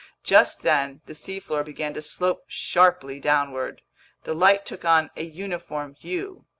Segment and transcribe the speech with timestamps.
[0.23, 3.83] Just then the seafloor began to slope sharply downward.
[4.23, 6.45] The light took on a uniform hue.